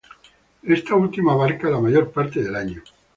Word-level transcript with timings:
Esta 0.63 0.95
última 0.95 1.33
abarca 1.33 1.69
la 1.69 1.79
mayor 1.79 2.11
parte 2.11 2.41
del 2.41 2.55
año. 2.55 2.81